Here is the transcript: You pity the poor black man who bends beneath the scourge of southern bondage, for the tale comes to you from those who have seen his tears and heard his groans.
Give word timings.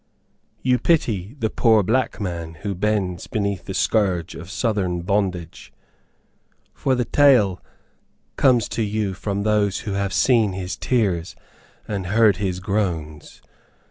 You 0.63 0.79
pity 0.79 1.35
the 1.37 1.51
poor 1.51 1.83
black 1.83 2.19
man 2.19 2.55
who 2.63 2.73
bends 2.73 3.27
beneath 3.27 3.65
the 3.65 3.75
scourge 3.75 4.33
of 4.33 4.49
southern 4.49 5.01
bondage, 5.03 5.71
for 6.73 6.95
the 6.95 7.05
tale 7.05 7.61
comes 8.35 8.67
to 8.69 8.81
you 8.81 9.13
from 9.13 9.43
those 9.43 9.81
who 9.81 9.91
have 9.93 10.11
seen 10.11 10.53
his 10.53 10.75
tears 10.75 11.35
and 11.87 12.07
heard 12.07 12.37
his 12.37 12.59
groans. 12.59 13.43